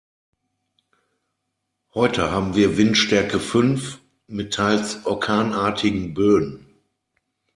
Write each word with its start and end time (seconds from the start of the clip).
Heute 1.93 2.31
haben 2.31 2.55
wir 2.55 2.75
Windstärke 2.75 3.39
fünf 3.39 3.99
mit 4.25 4.51
teils 4.51 5.05
orkanartigen 5.05 6.15
Böen. 6.15 6.65